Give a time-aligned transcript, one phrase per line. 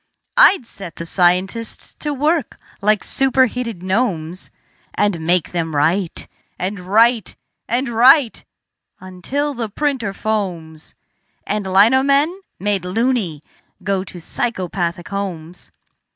[0.37, 4.49] I'd set the scientists to work like superheated gnomes,
[4.95, 6.27] And make them write
[6.57, 7.35] and write
[7.67, 8.43] and write
[8.99, 10.95] until the printer foams
[11.45, 13.43] And lino men, made "loony",
[13.83, 15.69] go to psychopathic homes.